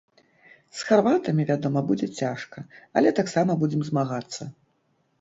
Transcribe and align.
З 0.79 0.87
харватамі, 0.87 1.41
вядома, 1.51 1.85
будзе 1.91 2.09
цяжка, 2.23 2.67
але 2.99 3.15
таксама 3.23 3.61
будзем 3.63 3.89
змагацца. 3.95 4.53